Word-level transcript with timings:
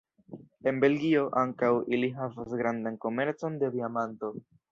En 0.69 0.79
Belgio 0.83 1.25
ankaŭ 1.41 1.69
ili 1.97 2.09
havas 2.21 2.57
grandan 2.63 2.99
komercon 3.05 3.63
de 3.65 3.73
diamanto. 3.79 4.35